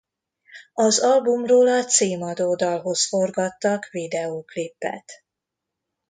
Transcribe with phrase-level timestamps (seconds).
[0.73, 5.11] Az albumról a címadó dalhoz forgattak videóklipet.